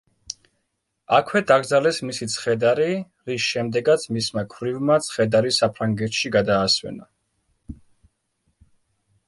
[1.17, 2.87] აქვე დაკრძალეს მისი ცხედარი,
[3.31, 7.09] რის შემდეგაც მისმა ქვრივმა ცხედარი საფრანგეთში გადაასვენა.